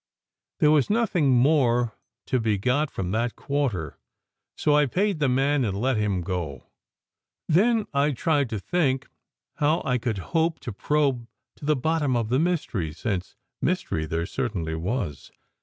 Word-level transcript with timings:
There 0.59 0.71
was 0.71 0.89
nothing 0.89 1.29
more 1.29 1.93
to 2.25 2.39
be 2.39 2.57
got 2.57 2.89
from 2.89 3.11
that 3.11 3.35
quarter, 3.35 3.99
so 4.57 4.75
I 4.75 4.87
paid 4.87 5.19
the 5.19 5.29
man 5.29 5.63
and 5.63 5.79
let 5.79 5.95
him 5.95 6.21
go. 6.21 6.65
Then 7.47 7.85
I 7.93 8.09
tried 8.13 8.49
to 8.49 8.59
think 8.59 9.07
how 9.57 9.83
I 9.85 9.99
could 9.99 10.17
hope 10.33 10.59
to 10.61 10.73
probe 10.73 11.27
to 11.57 11.65
the 11.65 11.75
bottom 11.75 12.17
of 12.17 12.29
the 12.29 12.39
mystery, 12.39 12.91
since 12.93 13.35
mystery 13.61 14.07
there 14.07 14.25
certainly 14.25 14.73
was. 14.73 15.31